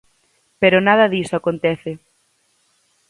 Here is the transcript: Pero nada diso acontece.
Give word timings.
Pero 0.61 0.77
nada 0.87 1.11
diso 1.13 1.33
acontece. 1.37 1.91